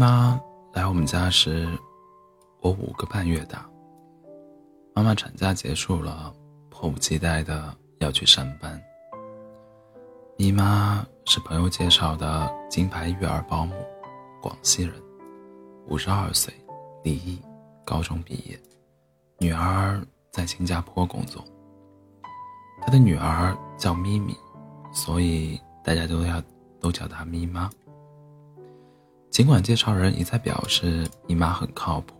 [0.00, 0.40] 妈
[0.72, 1.68] 来我们家时，
[2.62, 3.68] 我五个半月大。
[4.94, 6.32] 妈妈产假结束了，
[6.70, 8.82] 迫不及待的要去上班。
[10.38, 13.74] 咪妈是朋友介绍的金牌育儿保姆，
[14.40, 14.94] 广西人，
[15.86, 16.54] 五十二岁，
[17.04, 17.38] 离异，
[17.84, 18.58] 高中毕业，
[19.38, 21.44] 女儿在新加坡工作。
[22.80, 24.34] 她的女儿叫咪咪，
[24.94, 26.42] 所以大家都要
[26.80, 27.70] 都叫她咪妈。
[29.30, 32.14] 尽管介绍人一再表示咪妈很靠谱，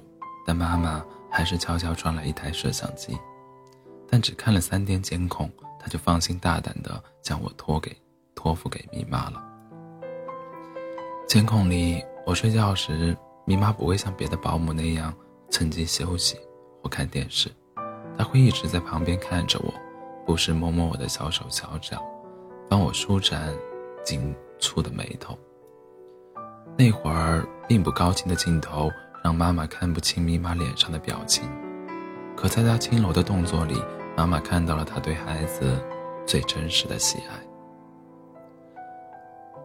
[0.46, 3.18] 但妈妈还是悄悄装了一台摄像机。
[4.08, 7.94] 但只看了三天监控，她就放心大胆地将我托给
[8.34, 9.42] 托付给咪妈了。
[11.26, 15.12] 监控里，我睡觉时，咪妈不会像别的保姆那样
[15.50, 16.38] 趁机休息
[16.80, 17.50] 或看电视，
[18.16, 19.74] 她会一直在旁边看着我，
[20.24, 22.00] 不时摸摸我的小手小脚，
[22.68, 23.52] 帮我舒展
[24.04, 25.36] 紧蹙的眉头。
[26.76, 28.90] 那会儿，并不高清的镜头
[29.22, 31.48] 让妈妈看不清咪妈脸上的表情，
[32.34, 33.82] 可在她轻柔的动作里，
[34.16, 35.78] 妈妈看到了她对孩子
[36.26, 37.34] 最真实的喜爱。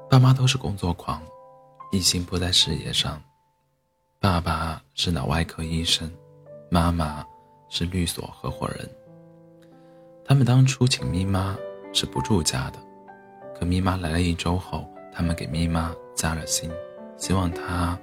[0.09, 1.21] 爸妈都是工作狂，
[1.91, 3.21] 一心扑在事业上。
[4.19, 6.11] 爸爸是脑外科医生，
[6.69, 7.25] 妈妈
[7.69, 8.89] 是律所合伙人。
[10.25, 11.55] 他们当初请咪妈
[11.93, 12.79] 是不住家的，
[13.57, 16.69] 可咪妈来了一周后，他们给咪妈加了薪。
[17.17, 17.97] 希望他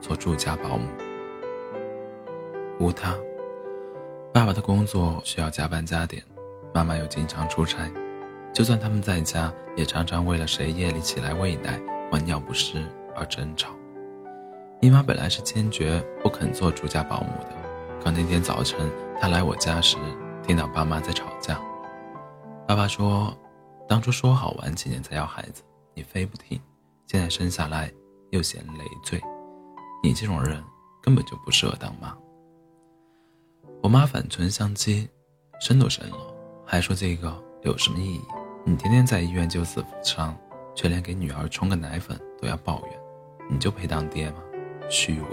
[0.00, 0.88] 做住家保姆。
[2.80, 3.14] 无他，
[4.32, 6.22] 爸爸的工作需要加班加点，
[6.72, 7.90] 妈妈又经常出差，
[8.52, 11.80] 就算他们在家，也常常为了谁夜里起来喂奶、
[12.10, 13.70] 换尿不湿而争吵。
[14.80, 17.54] 姨妈本来是坚决不肯做住家保姆的，
[18.02, 19.96] 可那天早晨她来我家时，
[20.42, 21.60] 听到爸妈在吵架。
[22.66, 23.36] 爸爸说
[23.88, 25.62] ：“当初说好晚几年才要孩子，
[25.94, 26.60] 你非不听，
[27.06, 27.90] 现在生下来。”
[28.34, 29.22] 又嫌累赘，
[30.02, 30.60] 你这种人
[31.00, 32.12] 根本就不适合当妈。
[33.80, 35.08] 我妈反唇相讥，
[35.60, 36.16] 生都生了，
[36.66, 38.20] 还说这个有什么意义？
[38.64, 40.36] 你天天在医院救死扶伤，
[40.74, 43.00] 却连给女儿冲个奶粉都要抱怨，
[43.48, 44.38] 你就配当爹吗？
[44.90, 45.28] 虚伪。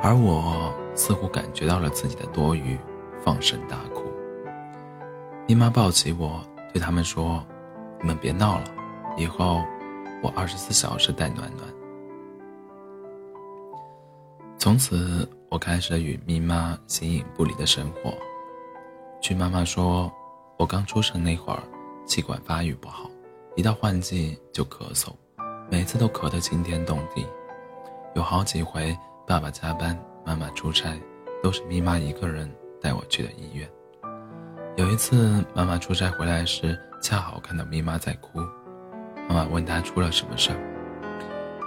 [0.00, 2.78] 而我似乎感觉到了自己的多余，
[3.22, 4.04] 放声大哭。
[5.48, 7.44] 姨妈抱起我，对他们说
[8.00, 8.64] ：“你们别闹了，
[9.18, 9.62] 以后……”
[10.22, 11.68] 我二十四小时带暖暖。
[14.58, 18.12] 从此，我开始了与咪妈形影不离的生活。
[19.20, 20.12] 据妈妈说，
[20.58, 21.62] 我刚出生那会儿，
[22.04, 23.08] 气管发育不好，
[23.54, 25.12] 一到换季就咳嗽，
[25.70, 27.24] 每次都咳得惊天动地。
[28.14, 28.96] 有好几回，
[29.26, 29.96] 爸爸加班，
[30.26, 31.00] 妈妈出差，
[31.42, 33.68] 都是咪妈一个人带我去的医院。
[34.76, 38.40] 有一次，妈妈出差回来时，恰好看到咪妈在哭。
[39.28, 40.58] 妈妈问他出了什么事儿，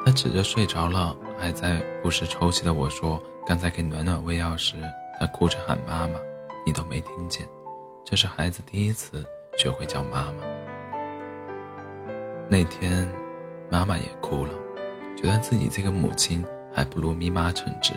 [0.04, 4.76] 他指着睡着了还在不时抽泣的我说：“刚才给暖暖喂药时，
[5.20, 6.16] 他哭着喊妈妈，
[6.66, 7.48] 你都没听见。
[8.04, 9.24] 这是孩子第一次
[9.58, 10.44] 学会叫妈妈。”
[12.50, 13.08] 那天，
[13.70, 14.52] 妈妈也哭了，
[15.16, 17.94] 觉得自己这个母亲还不如咪妈称职。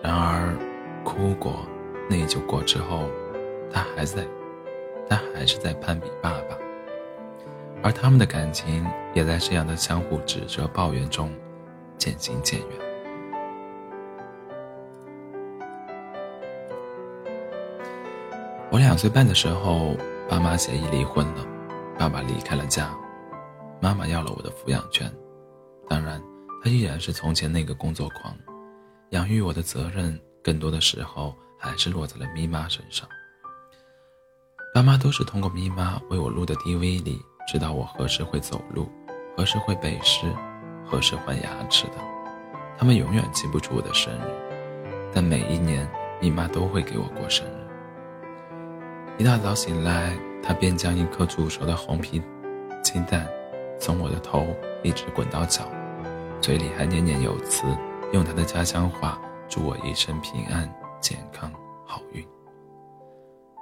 [0.00, 0.56] 然而，
[1.04, 1.66] 哭过、
[2.08, 3.10] 内疚过之后，
[3.72, 4.24] 他还在，
[5.10, 6.56] 他还是在攀比爸爸。
[7.82, 11.32] 而他们的感情也在这样的相互指责、抱怨中
[11.96, 12.68] 渐行渐远。
[18.70, 19.96] 我两岁半的时候，
[20.28, 21.46] 爸妈协议离婚了，
[21.98, 22.94] 爸爸离开了家，
[23.80, 25.10] 妈妈要了我的抚养权。
[25.88, 26.22] 当然，
[26.62, 28.36] 他依然是从前那个工作狂，
[29.10, 33.08] 养育我的责任更多的时候还是落在了咪妈身上。
[34.74, 37.22] 爸妈都是通过咪妈为我录的 DV 里。
[37.48, 38.86] 知道我何时会走路，
[39.34, 40.26] 何时会背诗，
[40.84, 41.94] 何时换牙齿的，
[42.76, 45.88] 他们永远记不住我的生日，但每一年，
[46.20, 47.66] 你妈都会给我过生日。
[49.16, 52.20] 一大早醒来，她便将一颗煮熟的红皮
[52.82, 53.26] 鸡蛋，
[53.80, 54.46] 从我的头
[54.82, 55.62] 一直滚到脚，
[56.42, 57.64] 嘴里还念念有词，
[58.12, 59.18] 用她的家乡话
[59.48, 60.70] 祝我一生平安、
[61.00, 61.50] 健康、
[61.86, 62.22] 好运。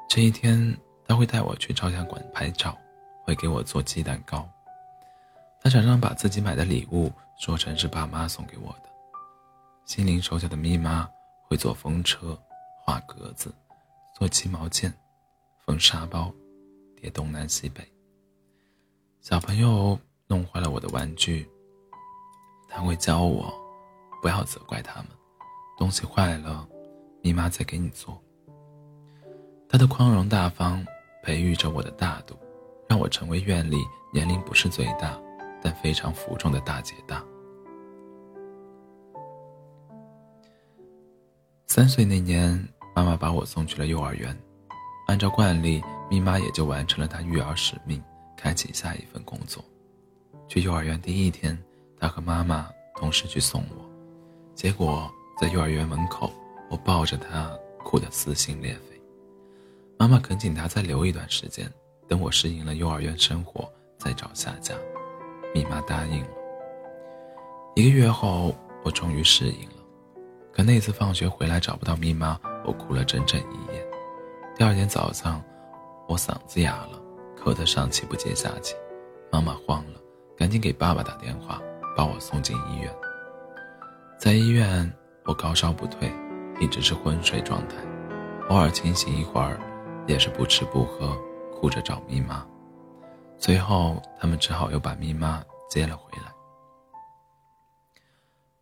[0.09, 0.77] 这一天，
[1.07, 2.77] 她会带我去照相馆拍照。
[3.27, 4.49] 会给我做鸡蛋糕，
[5.61, 8.83] 他常常把自己买的礼物说成是爸妈送给我的。
[9.85, 11.11] 心灵手巧的咪妈
[11.49, 12.39] 会做风车、
[12.85, 13.53] 画格子、
[14.17, 14.93] 做鸡毛毽、
[15.65, 16.33] 缝沙包、
[17.01, 17.85] 叠东南西北。
[19.21, 19.99] 小朋友
[20.29, 21.51] 弄坏了我的玩具，
[22.69, 23.53] 他会教我
[24.23, 25.09] 不要责怪他们，
[25.77, 26.65] 东西坏了，
[27.23, 28.17] 咪妈再给你做。
[29.69, 30.87] 他的宽容大方
[31.25, 32.39] 培育着我的大度。
[32.89, 33.79] 让我成为院里
[34.13, 35.19] 年龄不是最大，
[35.63, 37.25] 但非常服众的大姐大。
[41.67, 44.37] 三岁那年，妈妈把我送去了幼儿园。
[45.09, 48.03] 按照惯例，咪妈也就完成了她育儿使命，
[48.37, 49.63] 开启下一份工作。
[50.49, 51.57] 去幼儿园第一天，
[51.99, 53.85] 她和妈妈同时去送我，
[54.55, 55.11] 结果
[55.41, 56.33] 在幼儿园门口，
[56.71, 57.51] 我抱着她
[57.85, 59.01] 哭得撕心裂肺。
[59.99, 61.71] 妈妈恳请她再留一段时间，
[62.09, 64.75] 等我适应了幼儿园生活再找下家。
[65.55, 66.31] 咪妈答应了。
[67.75, 68.55] 一个月后，
[68.85, 69.77] 我终于适应了。
[70.53, 73.87] 可那次放学回来找不到咪妈，我哭了整整一夜。
[74.55, 75.43] 第二天早上，
[76.09, 77.01] 我嗓子哑了，
[77.39, 78.75] 咳得上气不接下气。
[79.31, 80.01] 妈妈慌了，
[80.37, 81.61] 赶紧给爸爸打电话，
[81.97, 82.91] 把我送进医院。
[84.19, 84.91] 在医院，
[85.25, 86.11] 我高烧不退，
[86.59, 87.77] 一直是昏睡状态，
[88.49, 89.61] 偶尔清醒一会儿，
[90.07, 91.15] 也是不吃不喝，
[91.61, 92.47] 哭着找咪妈。
[93.39, 96.33] 最后，他们只好又把咪妈接了回来。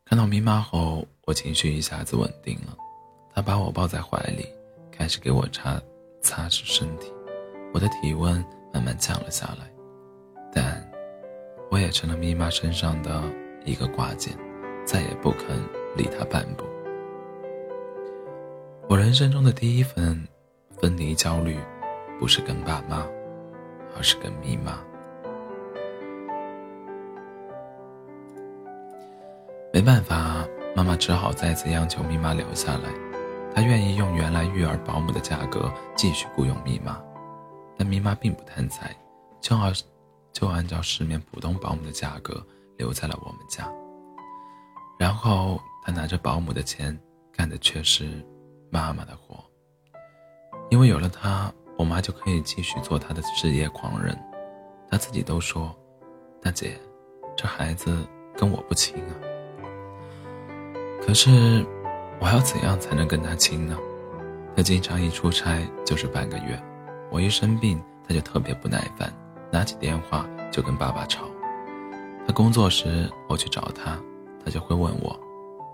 [0.04, 2.76] 看到咪妈后，我情绪一下子稳定了。
[3.34, 4.46] 她把我抱在怀里，
[4.92, 5.80] 开始给我擦
[6.20, 7.12] 擦拭身体，
[7.72, 9.68] 我的体温慢慢降了下来。
[10.52, 10.88] 但，
[11.70, 13.22] 我也成了咪妈身上的
[13.64, 14.36] 一个挂件，
[14.84, 15.60] 再也不肯
[15.96, 16.64] 离她半步。
[18.88, 20.28] 我人生中的第一份
[20.78, 21.58] 分离焦虑，
[22.24, 23.06] 不是跟爸妈，
[23.94, 24.82] 而是跟咪妈。
[29.70, 30.42] 没办法，
[30.74, 32.88] 妈妈只好再次央求咪妈留下来。
[33.54, 36.98] 她愿意用原来育儿保姆的价格继续雇佣咪妈，
[37.76, 38.96] 但咪妈并不贪财，
[39.42, 39.70] 就按
[40.32, 42.42] 就按照市面普通保姆的价格
[42.78, 43.70] 留在了我们家。
[44.98, 46.98] 然后她拿着保姆的钱
[47.30, 48.26] 干的却是
[48.70, 49.44] 妈妈的活，
[50.70, 54.16] 因为有了她，我妈就可以继续做她的事业狂人。
[54.90, 55.74] 她自己都说
[56.40, 56.78] ：“大姐，
[57.36, 58.06] 这孩子
[58.36, 59.12] 跟我不亲啊。”
[61.04, 61.64] 可是，
[62.18, 63.76] 我要怎样才能跟他亲呢？
[64.56, 66.58] 他经常一出差就是半个月，
[67.10, 69.12] 我一生病他就特别不耐烦，
[69.50, 71.26] 拿起电话就跟爸爸吵。
[72.26, 74.00] 他工作时我去找他，
[74.42, 75.18] 他就会问我，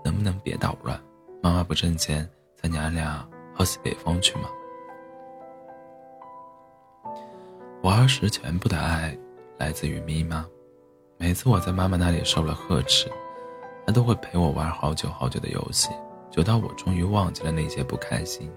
[0.03, 0.99] 能不能别捣乱？
[1.41, 2.27] 妈妈不挣钱，
[2.61, 3.25] 咱娘俩
[3.55, 4.49] 喝西北风去吗？
[7.81, 9.17] 我儿时全部的爱
[9.57, 10.45] 来自于咪妈，
[11.17, 13.09] 每次我在妈妈那里受了呵斥。
[13.87, 15.89] 她都会陪我玩好久好久的游戏，
[16.29, 18.51] 久到我终于忘记了那些不开心。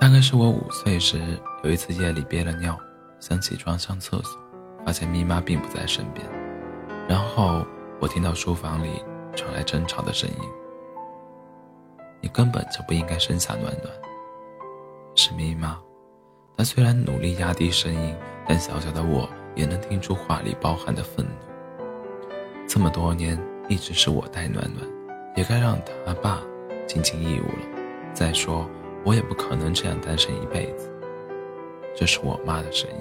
[0.00, 1.22] 大概是我五岁时，
[1.62, 2.76] 有一次夜里憋了尿，
[3.20, 4.36] 想起床上厕所，
[4.84, 6.26] 发现咪妈并不在身边，
[7.08, 7.64] 然后
[8.00, 9.00] 我听到书房里
[9.36, 10.36] 传来争吵的声音
[12.20, 13.94] ：“你根本就不应该生下暖暖。”
[15.14, 15.80] 是咪妈，
[16.56, 18.14] 她虽然努力压低声音，
[18.48, 21.32] 但小小的我也能听出话里包含的愤怒。
[22.66, 24.86] 这么多年一直是我带暖暖，
[25.36, 26.40] 也该让他爸
[26.86, 27.78] 尽尽义务了。
[28.12, 28.68] 再说，
[29.04, 30.90] 我也不可能这样单身一辈子。
[31.94, 32.96] 这是我妈的声音。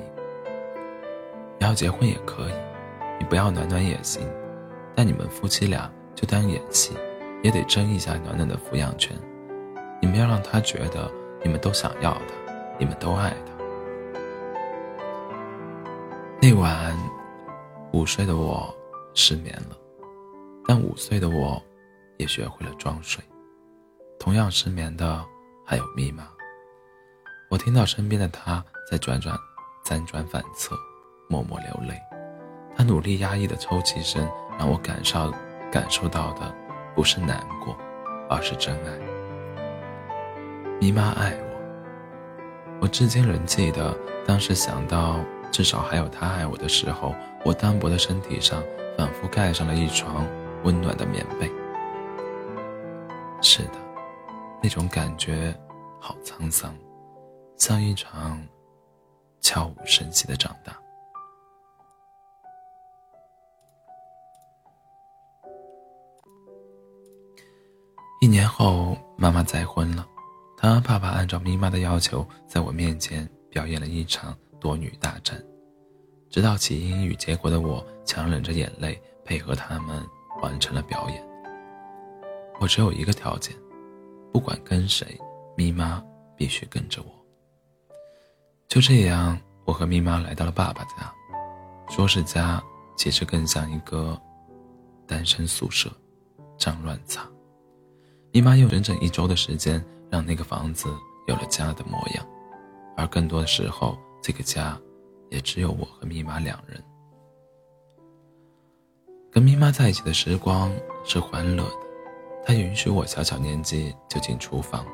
[1.60, 2.54] 你要结婚也可以，
[3.20, 4.28] 你不要暖暖也行，
[4.96, 6.94] 但你们夫妻俩就当演戏，
[7.44, 9.16] 也得争一下暖暖的抚养权。
[10.02, 11.10] 你们要让他觉得
[11.44, 12.34] 你们都想要他，
[12.80, 13.54] 你们都爱他。
[16.42, 16.98] 那晚，
[17.92, 18.74] 午睡的我。
[19.16, 19.78] 失眠了，
[20.68, 21.62] 但五岁的我，
[22.18, 23.24] 也学会了装睡。
[24.20, 25.24] 同样失眠的
[25.64, 26.28] 还有密码。
[27.52, 29.38] 我听到身边的他在辗转、
[29.86, 30.76] 辗转反侧，
[31.30, 31.96] 默默流泪。
[32.76, 34.28] 他努力压抑的抽泣声，
[34.58, 35.32] 让我感受
[35.72, 36.52] 感受到的
[36.96, 37.78] 不是难过，
[38.28, 39.00] 而是真爱。
[40.82, 41.53] 咪妈爱我，
[42.84, 43.98] 我至今仍记得，
[44.28, 48.62] 当时想到至少还有他爱我的时候，我单薄的身体上。
[48.96, 50.24] 仿佛盖上了一床
[50.64, 51.52] 温暖的棉被。
[53.42, 53.74] 是的，
[54.62, 55.52] 那种感觉
[56.00, 56.72] 好沧桑，
[57.58, 58.40] 像一场
[59.42, 60.78] 悄无声息的长大。
[68.22, 70.06] 一年后，妈妈再婚了，
[70.64, 75.38] 她爸爸按照咪妈的要求，在我面前表演了一场夺女大战。
[76.30, 80.02] 知道起因与结果的我，强忍着眼泪配合他们
[80.42, 81.22] 完成了表演。
[82.62, 83.54] 我只有一个条件，
[84.32, 85.20] 不管跟谁，
[85.58, 86.02] 咪妈
[86.38, 87.12] 必须跟着我。
[88.70, 91.14] 就这样，我和咪妈来到了爸爸家。
[91.90, 92.64] 说是家，
[92.96, 94.18] 其实更像一个
[95.06, 95.92] 单身宿舍，
[96.58, 97.30] 脏乱差。
[98.32, 100.88] 咪妈用整整一周的时间，让那个房子
[101.26, 102.24] 有了家的模样，
[102.96, 104.80] 而更多的时候，这个家。
[105.30, 106.80] 也只有我和密码两人。
[109.32, 110.72] 跟咪妈在一起的时光
[111.04, 111.76] 是欢乐的，
[112.46, 114.86] 她允许我小小年纪就进厨房，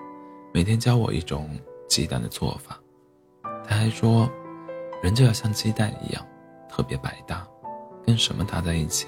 [0.54, 1.60] 每天教我一种
[1.90, 2.80] 鸡蛋的做法。
[3.68, 4.32] 她还说，
[5.04, 6.26] 人就要像鸡蛋一样，
[6.70, 7.46] 特别百搭，
[8.06, 9.08] 跟什么搭在一起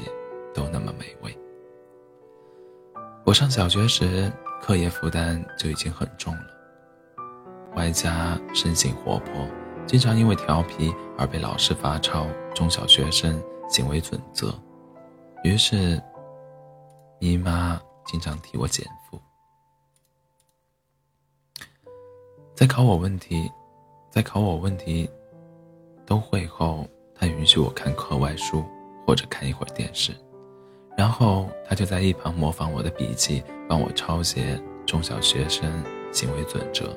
[0.54, 1.34] 都那么美味。
[3.24, 4.30] 我上小学时，
[4.62, 6.46] 课业负担就已经很重了，
[7.76, 9.48] 外加生性活泼，
[9.88, 14.50] 经常因为调皮而被老师罚抄《中小学生行为准则》，
[15.44, 16.02] 于是，
[17.20, 19.20] 姨妈经常替我减负。
[22.54, 23.52] 在考我问题，
[24.12, 25.10] 在考我问题
[26.06, 28.64] 都会后，她允许我看课外书
[29.08, 30.16] 或者看一会儿电视。
[30.98, 36.96] 然后他就在一旁模仿我的笔记，帮我抄写中小学生行为准则。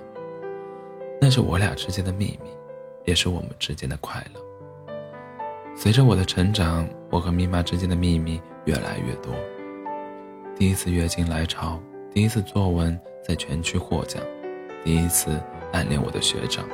[1.21, 2.51] 那是我俩之间的秘密，
[3.05, 4.41] 也是我们之间的快乐。
[5.77, 9.33] 随着我的成长，我和咪妈之间的秘密越来越多。
[10.57, 11.81] 第一次月经来潮，
[12.13, 14.23] 第一次作文在全区获奖，
[14.85, 15.41] 第一次
[15.73, 16.65] 暗恋我的学长。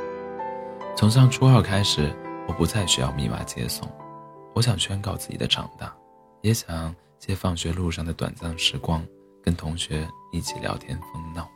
[0.97, 2.11] 从上初二开始，
[2.49, 3.89] 我不再需要密码接送，
[4.55, 5.95] 我想宣告自己的长大，
[6.41, 6.95] 也想。
[7.21, 9.07] 借放学路上的短暂时光，
[9.43, 11.47] 跟同学一起聊天疯闹。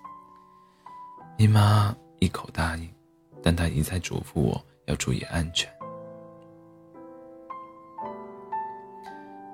[1.38, 2.86] 姨妈一口答应，
[3.42, 5.72] 但她一再嘱咐我要注意安全。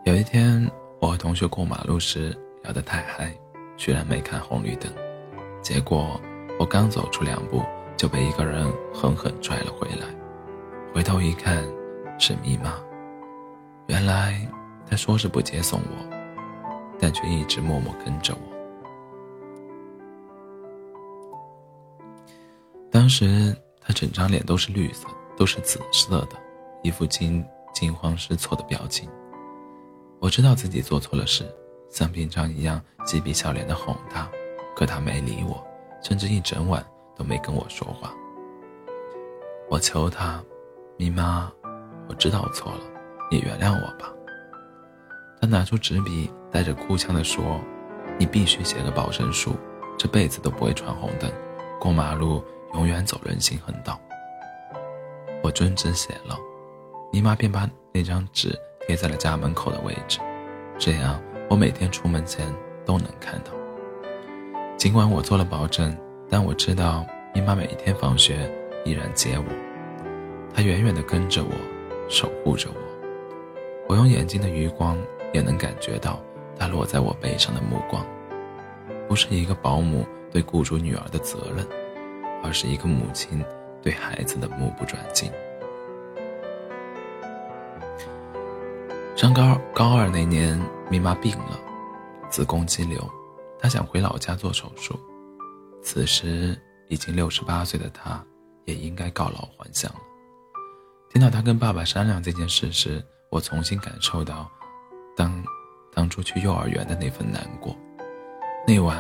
[0.05, 0.69] 有一天，
[1.01, 3.33] 我和同学过马路时聊得太嗨，
[3.77, 4.93] 居然没看红绿灯，
[5.63, 6.21] 结果
[6.59, 7.63] 我刚走出两步
[7.97, 10.09] 就被一个人狠狠拽了回来。
[10.93, 11.65] 回头一看，
[12.19, 12.75] 是咪妈。
[13.87, 14.45] 原来。
[14.91, 16.17] 他说是不接送我，
[16.99, 18.41] 但却一直默默跟着我。
[22.91, 25.07] 当时他整张脸都是绿色，
[25.37, 26.37] 都是紫色的，
[26.83, 29.09] 一副惊惊慌失措的表情。
[30.19, 31.49] 我知道自己做错了事，
[31.89, 34.29] 像平常一样嬉皮笑脸的哄他，
[34.75, 35.65] 可他没理我，
[36.03, 36.85] 甚至一整晚
[37.17, 38.13] 都没跟我说话。
[39.69, 40.43] 我求他
[40.99, 41.49] ：“咪妈，
[42.09, 42.81] 我知道错了，
[43.31, 44.13] 你原谅我吧。”
[45.41, 47.59] 他拿出纸笔，带着哭腔地说
[48.19, 49.57] ：“你必须写个保证书，
[49.97, 51.31] 这辈子都不会闯红灯，
[51.81, 52.45] 过马路
[52.75, 53.99] 永远走人行横道。”
[55.43, 56.37] 我遵旨写了，
[57.11, 58.55] 姨妈便把那张纸
[58.87, 60.19] 贴在了家门口的位置，
[60.79, 61.19] 这样
[61.49, 62.47] 我每天出门前
[62.85, 63.51] 都能看到。
[64.77, 65.97] 尽管我做了保证，
[66.29, 68.51] 但我知道姨妈每一天放学
[68.85, 69.45] 依然接我，
[70.55, 71.51] 她远远地跟着我，
[72.11, 72.77] 守护着我。
[73.89, 74.99] 我用眼睛的余光。
[75.33, 76.21] 也能感觉到
[76.59, 78.05] 他落在我背上的目光，
[79.09, 81.67] 不是一个保姆对雇主女儿的责任，
[82.43, 83.45] 而是一个母亲
[83.83, 85.33] 对孩子的目不转睛。
[89.17, 90.59] 上高高二那年，
[90.91, 91.59] 咪妈病了，
[92.31, 92.99] 子宫肌瘤，
[93.59, 94.99] 她想回老家做手术。
[95.83, 96.59] 此时
[96.89, 98.25] 已经六十八岁的她，
[98.65, 100.01] 也应该告老还乡了。
[101.11, 104.51] 听到她跟爸爸商量这件事时，我重新感受到。
[105.21, 105.45] 当
[105.93, 107.77] 当初去幼儿园的那份难过，
[108.67, 108.97] 那晚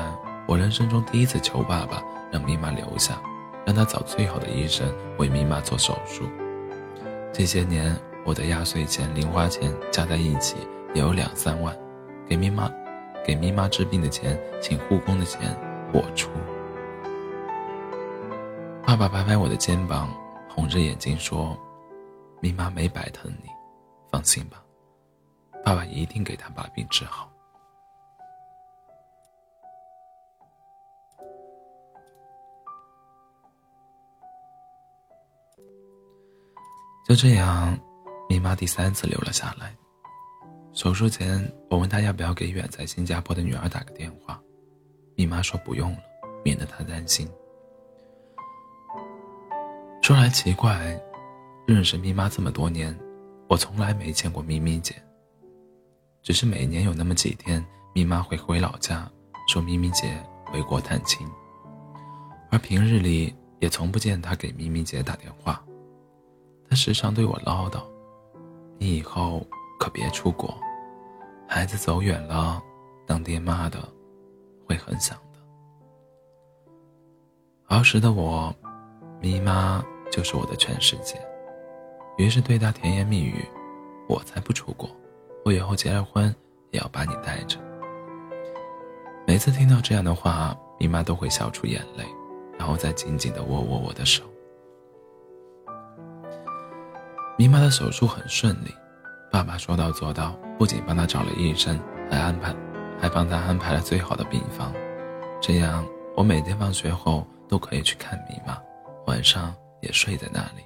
[0.47, 3.19] 我人生中第一次求爸爸让咪妈留下，
[3.65, 4.87] 让他找最好的医生
[5.19, 6.25] 为咪妈做手术。
[7.33, 7.97] 这些年
[8.27, 10.57] 我的压岁钱、零花钱加在一起
[10.93, 11.75] 也有两三万，
[12.29, 12.71] 给咪妈
[13.25, 15.57] 给咪妈治病的钱、请护工的钱
[15.91, 16.29] 我出。
[18.85, 20.12] 爸爸拍拍我的肩膀，
[20.50, 21.57] 红着眼睛说
[22.41, 23.49] ：“咪妈没白疼你，
[24.11, 24.60] 放心吧。”
[25.64, 27.31] 爸爸一定给他把病治好。
[37.07, 37.76] 就这样，
[38.29, 39.75] 咪妈第三次留了下来。
[40.73, 44.40] 手术前，我问她要不要给远在新加坡的女儿打个电话，
[45.17, 45.99] 咪妈说不用了，
[46.45, 47.29] 免得她担心。
[50.00, 50.97] 说来奇怪，
[51.67, 52.97] 认识咪妈这么多年，
[53.49, 54.95] 我从来没见过咪咪姐。
[56.23, 59.11] 只是每年有那么几天，咪妈会回老家，
[59.49, 61.27] 说咪咪姐回国探亲，
[62.50, 65.65] 而平日里也从不见她给咪咪姐打电话。
[66.69, 67.83] 她时常对我唠叨
[68.79, 69.47] ：“你以后
[69.79, 70.55] 可别出国，
[71.49, 72.62] 孩子走远了，
[73.07, 73.79] 当爹妈的
[74.69, 75.39] 会很想的。”
[77.75, 78.55] 儿时的我，
[79.23, 81.19] 咪妈就是我的全世界，
[82.19, 83.43] 于是对她甜言蜜语
[84.07, 84.89] ：“我才不出国。”
[85.44, 86.35] 我以后结了婚，
[86.70, 87.59] 也要把你带着。
[89.26, 92.04] 每次听到这样的话，咪妈都会笑出眼泪，
[92.59, 94.23] 然后再紧紧的握握我的手。
[97.38, 98.75] 咪妈的手术很顺利，
[99.30, 101.80] 爸爸说到做到，不仅帮他找了医生，
[102.11, 102.54] 还安排，
[103.00, 104.75] 还帮他安排了最好的病房，
[105.40, 108.61] 这样我每天放学后都可以去看咪妈，
[109.06, 110.62] 晚上也睡在那里。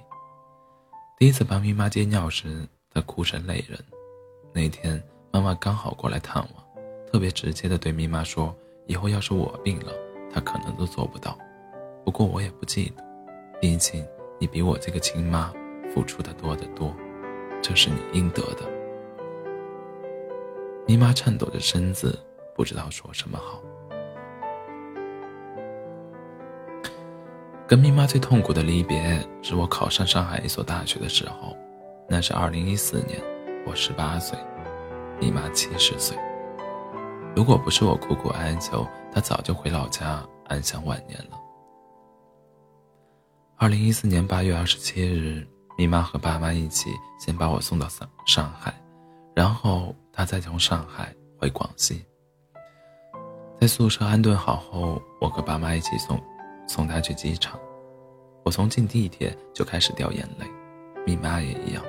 [1.17, 3.79] 第一次帮咪妈接尿时，她哭成泪人。
[4.55, 6.65] 那天妈妈刚好过来探望，
[7.11, 8.55] 特别直接的对咪妈说
[8.87, 9.91] ：“以后要是我病了，
[10.33, 11.37] 她可能都做不到。
[12.05, 13.03] 不过我也不记得，
[13.59, 14.07] 毕竟
[14.39, 15.53] 你比我这个亲妈
[15.93, 16.95] 付出的多得多，
[17.61, 18.63] 这是你应得的。”
[20.87, 22.17] 咪妈颤抖着身子，
[22.55, 23.61] 不知道说什么好。
[27.67, 31.57] 跟咪妈最痛苦的离别，是我考上上海一所大学的时候，
[32.07, 33.21] 那是二零一四年，
[33.65, 34.37] 我十八岁，
[35.19, 36.17] 咪妈七十岁。
[37.35, 41.39] 如果不是我苦苦哀求，她早就回老家安享晚年了。
[43.57, 45.45] 二零一四年八月二十七日，
[45.77, 48.73] 咪妈和爸妈一起先把我送到上上海，
[49.35, 52.05] 然后她再从上海回广西。
[53.59, 56.21] 在宿舍安顿好后，我和爸妈一起送。
[56.67, 57.59] 送他去机场，
[58.43, 60.47] 我从进地铁就开始掉眼泪，
[61.05, 61.83] 咪妈也一样，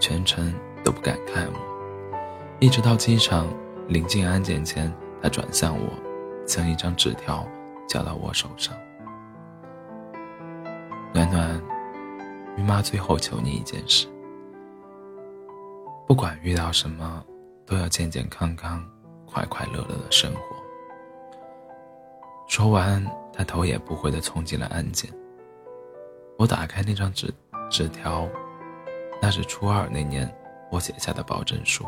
[0.00, 1.58] 全程都不敢看我。
[2.60, 3.48] 一直到机场
[3.88, 5.88] 临近安检前，他转向我，
[6.46, 7.46] 将一张纸条
[7.88, 8.74] 交到我手上
[11.12, 11.60] ：“暖暖，
[12.56, 14.06] 于妈最后求你一件事，
[16.06, 17.24] 不管遇到什么，
[17.66, 18.84] 都要健健康康、
[19.26, 20.40] 快快乐乐的生活。”
[22.48, 23.04] 说完。
[23.34, 25.10] 他头也不回地冲进了安检。
[26.36, 27.32] 我打开那张纸
[27.70, 28.28] 纸条，
[29.22, 30.30] 那是初二那年
[30.72, 31.84] 我写下的保证书。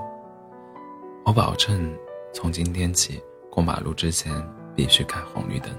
[1.25, 1.91] 我保证，
[2.35, 3.19] 从今天起
[3.51, 4.31] 过马路之前
[4.77, 5.71] 必须看红绿灯，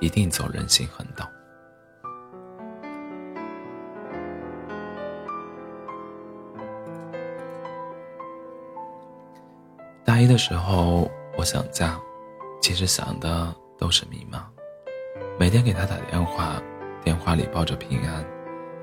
[0.00, 1.28] 一定走人行横道。
[10.02, 12.00] 大一的时候，我想家，
[12.62, 14.38] 其实想的都是迷茫。
[15.38, 16.54] 每天给他打电话，
[17.02, 18.24] 电话里抱着平安，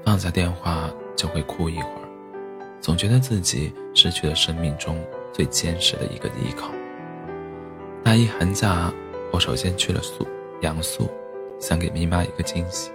[0.05, 2.10] 放下电话就会哭一会儿，
[2.81, 4.99] 总觉得自己失去了生命中
[5.31, 6.71] 最坚实的一个依靠。
[8.03, 8.91] 大一寒假，
[9.31, 10.27] 我首先去了宿
[10.61, 11.07] 阳宿，
[11.59, 12.91] 想给咪妈一个惊喜。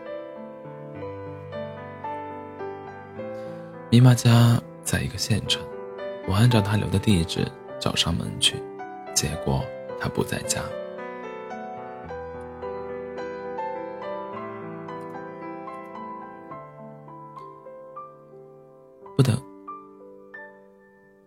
[3.89, 5.63] 咪妈家在一个县城，
[6.27, 7.47] 我按照她留的地址
[7.79, 8.57] 找上门去，
[9.15, 9.65] 结果
[10.01, 10.61] 她不在家。
[19.17, 19.41] 不等，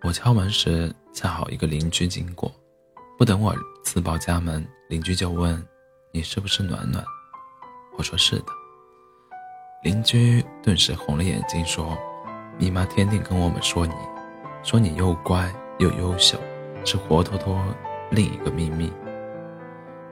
[0.09, 2.51] 我敲门时，恰好一个邻居经过。
[3.15, 5.63] 不等我自报家门，邻居就问
[6.11, 7.05] ：“你是不是暖暖？”
[7.95, 8.45] 我说：“是的。”
[9.85, 11.95] 邻居顿时红了眼睛，说
[12.57, 13.93] ：“你妈天天跟我们说你，
[14.63, 16.39] 说你又乖又优秀，
[16.83, 17.63] 是活脱脱
[18.09, 18.91] 另一个秘密。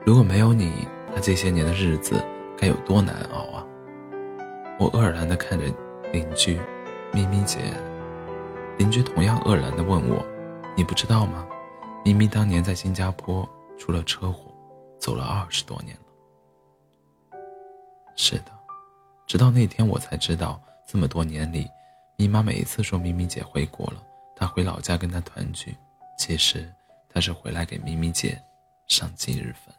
[0.06, 2.24] 如果没有你，她这些年的日子
[2.56, 3.66] 该有多难熬啊！”
[4.78, 5.66] 我愕然地看着
[6.14, 6.60] 邻居。
[7.14, 7.58] 咪咪姐，
[8.78, 10.24] 邻居同样愕然地问我
[10.78, 11.48] ：“你不知道吗？
[12.06, 14.54] 咪咪当年在新加坡出了车祸，
[15.00, 17.40] 走了二十多年了。”
[18.16, 18.52] 是的，
[19.26, 21.68] 直到那天我才知道，这么多年里，
[22.18, 24.04] 咪妈每一次说咪咪姐回国了，
[24.36, 25.76] 她回老家跟她团聚，
[26.18, 26.72] 其实
[27.10, 28.40] 她是回来给咪咪姐
[28.88, 29.74] 上忌日粉。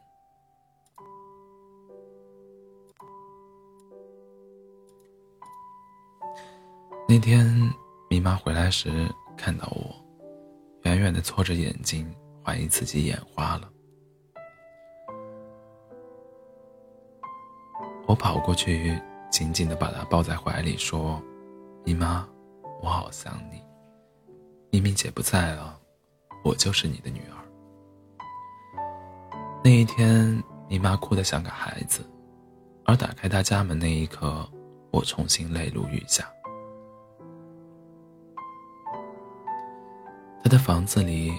[7.08, 7.48] 那天，
[8.10, 9.94] 咪妈回来时看到我，
[10.84, 12.10] 远远的搓着眼睛，
[12.42, 13.70] 怀疑自己眼花了。
[18.06, 18.98] 我跑过去，
[19.30, 21.22] 紧紧的把她抱在怀里，说
[21.84, 22.26] ：“咪妈，
[22.82, 23.62] 我好想你。
[24.70, 25.78] 咪咪姐不在了，
[26.42, 27.36] 我就是你的女儿。”
[29.62, 32.02] 那一天，咪妈哭得像个孩子，
[32.86, 34.48] 而打开她家门那一刻，
[34.90, 36.26] 我重新泪如雨下。
[40.48, 41.30] 他的房子里，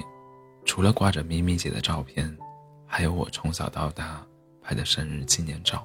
[0.66, 2.38] 除了挂着咪咪姐的照片，
[2.86, 4.24] 还有我从小到大
[4.62, 5.84] 拍的生日纪念照。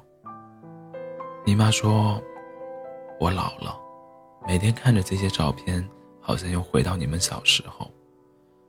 [1.43, 2.23] 你妈说，
[3.19, 3.75] 我老了，
[4.47, 5.89] 每天看着这些照片，
[6.21, 7.91] 好像又回到你们小时候，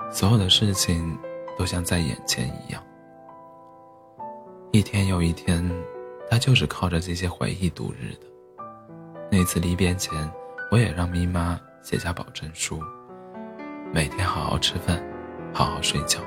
[0.10, 1.20] 所有的事情
[1.58, 2.82] 都像在眼前一样。
[4.72, 5.70] 一天又一天，
[6.30, 8.56] 他就是靠着这些回忆度日的。
[9.30, 10.32] 那次离别前，
[10.72, 12.82] 我也让咪妈写下保证书。
[13.96, 15.02] 每天好好吃饭，
[15.54, 16.20] 好好睡觉，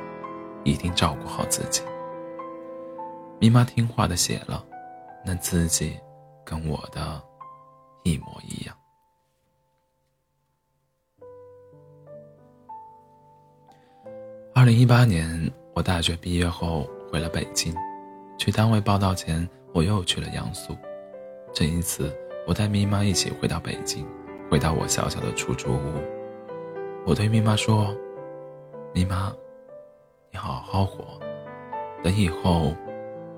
[0.65, 1.83] 一定照顾好自己。
[3.39, 4.65] 咪妈听话的写了，
[5.23, 5.95] 那字迹
[6.47, 7.23] 跟我的
[8.05, 8.75] 一模一样。
[14.55, 17.75] 二零一八年，我大学毕业后回了北京，
[18.39, 20.75] 去单位报道前，我又去了阳苏。
[21.53, 24.07] 这一次，我带咪妈一起回到北京，
[24.51, 26.18] 回到我小小的出租屋。
[27.09, 27.97] 我对咪妈说
[28.93, 29.33] ：“咪妈，
[30.31, 31.19] 你好好活，
[32.05, 32.75] 等以后，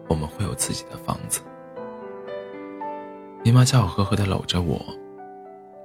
[0.09, 1.41] 我们会有自己的房子。”
[3.45, 4.85] 咪妈笑呵呵地搂着我，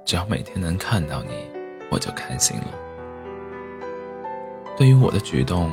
[0.04, 1.30] 只要每天能看到你，
[1.88, 2.66] 我就开心了。
[4.76, 5.70] 对于我的举动，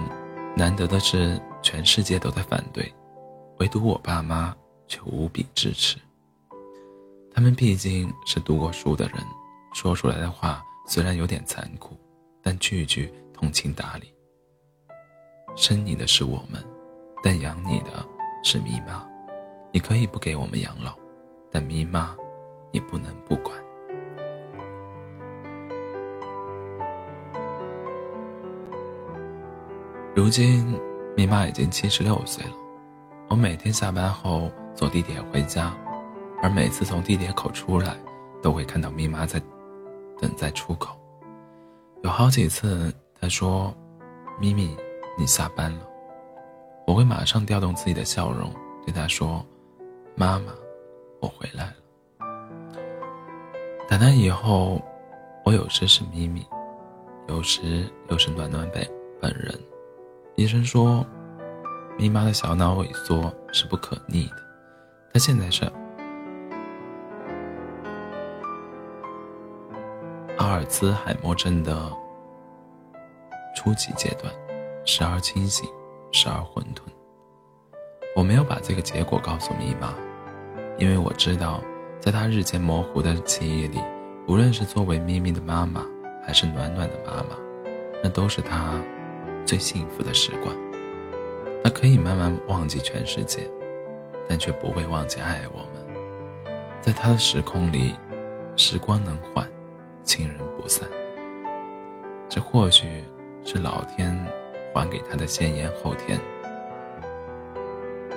[0.55, 2.93] 难得的是全世界都在反对，
[3.57, 4.55] 唯独我爸妈
[4.87, 5.97] 却无比支持。
[7.33, 9.15] 他们毕竟是读过书的人，
[9.73, 11.97] 说出来的话虽然有点残酷，
[12.41, 14.13] 但句句通情达理。
[15.55, 16.63] 生你的是我们，
[17.23, 18.05] 但养你的
[18.43, 19.07] 是咪妈。
[19.71, 20.93] 你可以不给我们养老，
[21.51, 22.15] 但咪妈，
[22.71, 23.57] 你不能不管。
[30.13, 30.79] 如今，
[31.15, 32.53] 咪妈已经七十六岁了。
[33.29, 35.75] 我每天下班后坐地铁回家，
[36.41, 37.97] 而每次从地铁口出来，
[38.41, 39.41] 都会看到咪妈在
[40.23, 40.97] 等在出口。
[42.01, 43.75] 有好几次，他说
[44.39, 44.73] ：“咪咪，
[45.17, 45.85] 你下班了。”
[46.87, 48.49] 我会马上调动自己的笑容，
[48.85, 49.45] 对他说
[50.15, 50.53] ：“妈妈，
[51.19, 51.73] 我回来了。”
[53.89, 54.81] 打那以后，
[55.43, 56.47] 我有时是咪咪，
[57.27, 59.53] 有时又是暖暖本本人。
[60.37, 61.05] 医生说，
[61.97, 64.37] 咪妈的小脑萎缩是不可逆的，
[65.13, 65.69] 她现在是
[70.53, 71.91] 尔兹海默症的
[73.55, 74.31] 初级阶段，
[74.85, 75.67] 时而清醒，
[76.11, 76.81] 时而混沌。
[78.15, 79.93] 我没有把这个结果告诉咪妈，
[80.77, 81.59] 因为我知道，
[81.99, 83.79] 在她日渐模糊的记忆里，
[84.27, 85.83] 无论是作为咪咪的妈妈，
[86.23, 87.35] 还是暖暖的妈妈，
[88.03, 88.79] 那都是她。
[89.45, 90.55] 最幸福的时光，
[91.61, 93.41] 他可以慢慢忘记全世界，
[94.25, 96.53] 但却不会忘记爱我们。
[96.79, 97.93] 在他的时空里，
[98.55, 99.45] 时光能缓，
[100.03, 100.87] 亲人不散。
[102.29, 103.03] 这或许
[103.43, 104.17] 是老天
[104.73, 106.19] 还给他的先言后天。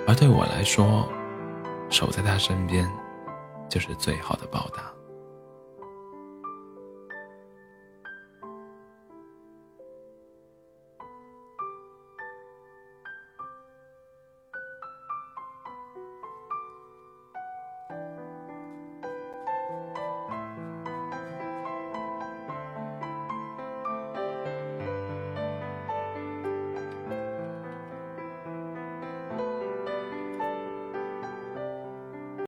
[0.06, 1.08] 而对我来说，
[1.90, 2.88] 守在他身边，
[3.68, 4.95] 就是最好的报答。